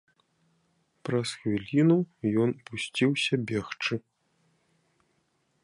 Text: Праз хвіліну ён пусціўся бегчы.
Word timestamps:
Праз 1.09 1.33
хвіліну 1.41 1.97
ён 2.45 2.49
пусціўся 2.69 3.33
бегчы. 3.53 3.95